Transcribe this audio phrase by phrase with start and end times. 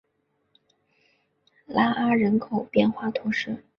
[1.67, 3.63] 拉阿人口变化图示